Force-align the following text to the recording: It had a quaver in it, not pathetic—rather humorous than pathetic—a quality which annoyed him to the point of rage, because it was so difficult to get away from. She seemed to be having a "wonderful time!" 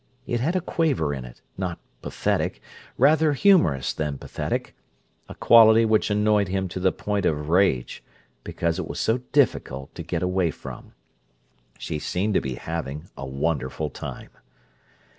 It 0.25 0.39
had 0.39 0.55
a 0.55 0.61
quaver 0.61 1.13
in 1.13 1.25
it, 1.25 1.41
not 1.59 1.77
pathetic—rather 2.01 3.33
humorous 3.33 3.93
than 3.93 4.17
pathetic—a 4.17 5.35
quality 5.35 5.85
which 5.85 6.09
annoyed 6.09 6.47
him 6.47 6.67
to 6.69 6.79
the 6.79 6.91
point 6.91 7.23
of 7.23 7.49
rage, 7.49 8.03
because 8.43 8.79
it 8.79 8.87
was 8.87 8.99
so 8.99 9.19
difficult 9.31 9.93
to 9.93 10.01
get 10.01 10.23
away 10.23 10.49
from. 10.49 10.93
She 11.77 11.99
seemed 11.99 12.33
to 12.33 12.41
be 12.41 12.55
having 12.55 13.09
a 13.15 13.27
"wonderful 13.27 13.91
time!" 13.91 14.31